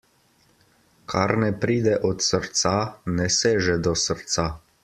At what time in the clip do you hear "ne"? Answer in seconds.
1.43-1.51, 3.21-3.31